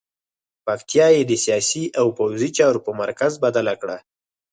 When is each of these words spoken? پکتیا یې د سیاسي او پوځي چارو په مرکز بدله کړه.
پکتیا 0.65 1.07
یې 1.15 1.21
د 1.25 1.33
سیاسي 1.45 1.83
او 1.99 2.07
پوځي 2.17 2.49
چارو 2.57 2.83
په 2.85 2.91
مرکز 3.01 3.33
بدله 3.43 3.73
کړه. 3.81 3.97